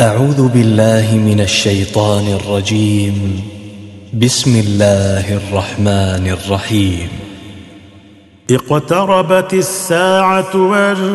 [0.00, 3.40] أعوذ بالله من الشيطان الرجيم.
[4.14, 7.08] بسم الله الرحمن الرحيم.
[8.50, 11.12] اقتربت الساعة وانشق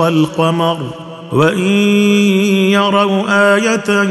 [0.00, 0.78] القمر
[1.32, 1.68] وإن
[2.70, 4.02] يروا آية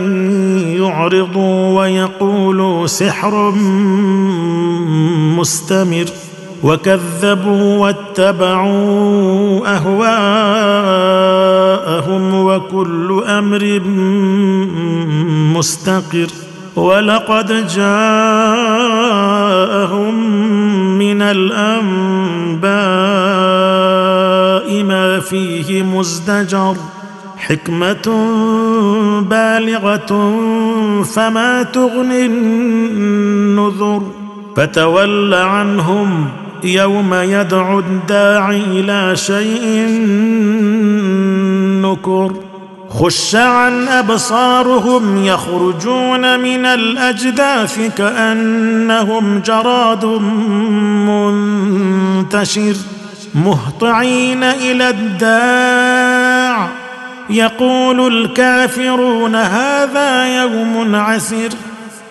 [0.84, 3.52] يعرضوا ويقولوا سحر
[5.39, 6.05] مستمر
[6.63, 9.68] وكذبوا واتبعوا
[12.06, 13.82] اهواءهم وكل أمر
[15.58, 16.27] مستقر
[16.76, 17.86] ولقد جاءهم
[20.98, 22.73] من الأنباء
[24.84, 26.76] ما فيه مزدجر
[27.38, 28.08] حكمة
[29.22, 30.34] بالغة
[31.04, 34.02] فما تغني النذر
[34.55, 36.27] فتول عنهم
[36.63, 39.85] يوم يدعو الداعي إلى شيء
[41.91, 42.34] نكر
[42.89, 50.05] خش عن أبصارهم يخرجون من الأجداث كأنهم جراد
[52.26, 52.76] منتشر
[53.35, 56.70] مهطعين إلى الداع.
[57.29, 61.49] يقول الكافرون هذا يوم عسر.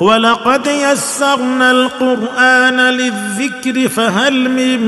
[0.00, 4.80] ولقد يسرنا القرآن للذكر فهل من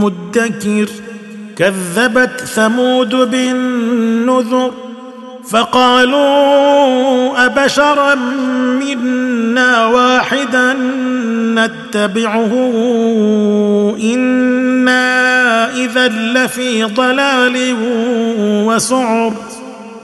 [0.00, 0.88] مدكر
[1.56, 4.72] كذبت ثمود بالنذر
[5.50, 8.14] فقالوا أبشرا
[8.80, 10.72] منا واحدا
[11.54, 12.52] نتبعه
[14.02, 17.76] إنا إذا لفي ضلال
[18.66, 19.32] وسعر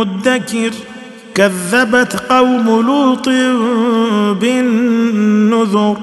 [0.00, 0.70] مدكر
[1.34, 3.28] كذبت قوم لوط
[4.40, 5.96] بالنذر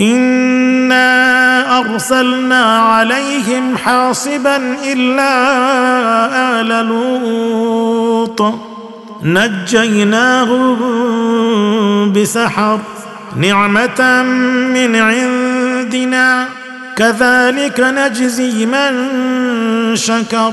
[0.00, 5.30] إنا أرسلنا عليهم حاصبا إلا
[6.60, 8.42] آل لوط
[9.22, 10.76] نجيناهم
[12.12, 12.80] بسحر
[13.36, 14.22] نعمة
[14.74, 16.48] من عندنا
[16.96, 18.92] كذلك نجزي من
[19.96, 20.52] شكر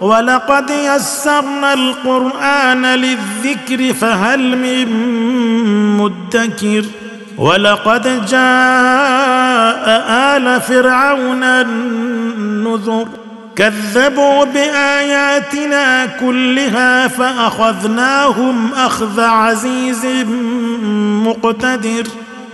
[0.00, 4.88] ولقد يسرنا القرآن للذكر فهل من
[5.96, 6.84] مدكر؟
[7.38, 9.86] ولقد جاء
[10.36, 13.08] آل فرعون النذر
[13.56, 20.06] كذبوا بآياتنا كلها فأخذناهم أخذ عزيز
[21.26, 22.06] مقتدر.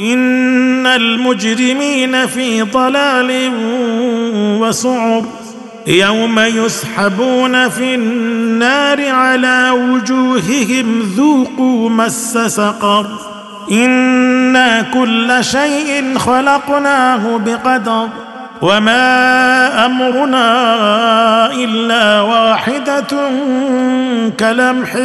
[0.00, 3.52] إن المجرمين في ضلال
[4.60, 5.24] وسعر
[5.86, 13.06] يوم يسحبون في النار على وجوههم ذوقوا مس سقر.
[13.72, 18.08] إنا كل شيء خلقناه بقدر.
[18.62, 23.30] وما أمرنا إلا واحدة
[24.40, 24.96] كلمح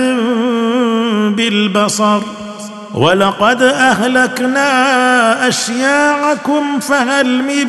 [1.35, 2.44] بالبصر.
[2.95, 4.67] ولقد أهلكنا
[5.47, 7.67] أشياعكم فهل من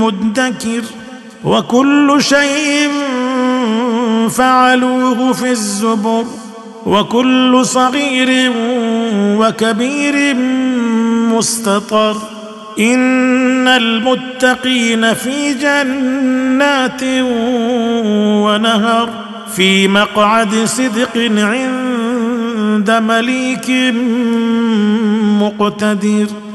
[0.00, 0.82] مدكر
[1.44, 2.90] وكل شيء
[4.30, 6.24] فعلوه في الزبر
[6.86, 8.52] وكل صغير
[9.38, 10.34] وكبير
[11.34, 12.16] مستطر
[12.78, 17.02] إن المتقين في جنات
[18.44, 19.08] ونهر
[19.56, 21.16] في مقعد صدق
[22.80, 23.70] عند مليك
[25.40, 26.49] مقتدر.